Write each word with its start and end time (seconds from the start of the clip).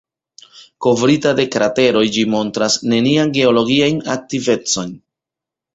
Kovrita 0.85 1.33
de 1.39 1.45
krateroj, 1.57 2.03
ĝi 2.17 2.25
montras 2.33 2.81
nenian 2.95 3.35
geologian 3.39 4.05
aktivecon. 4.17 4.99